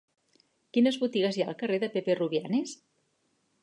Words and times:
Quines 0.77 0.97
botigues 1.03 1.37
hi 1.39 1.45
ha 1.45 1.49
al 1.53 1.59
carrer 1.61 1.81
de 1.87 1.93
Pepe 1.99 2.19
Rubianes? 2.25 2.79